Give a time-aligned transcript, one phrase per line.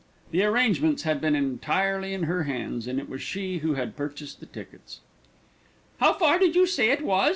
[0.31, 4.39] The arrangements had been entirely in her hands, and it was she who had purchased
[4.39, 5.01] the tickets.
[5.99, 7.29] "How far did you say it was?"